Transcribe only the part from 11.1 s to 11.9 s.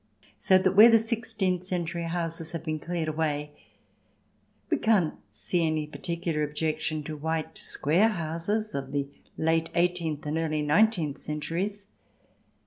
centuries.